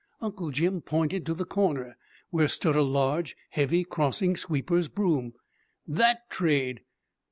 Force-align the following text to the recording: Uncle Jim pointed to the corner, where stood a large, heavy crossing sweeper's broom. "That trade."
Uncle 0.19 0.49
Jim 0.49 0.81
pointed 0.81 1.27
to 1.27 1.33
the 1.35 1.45
corner, 1.45 1.95
where 2.31 2.47
stood 2.47 2.75
a 2.75 2.81
large, 2.81 3.37
heavy 3.51 3.83
crossing 3.83 4.35
sweeper's 4.35 4.87
broom. 4.87 5.33
"That 5.87 6.27
trade." 6.31 6.81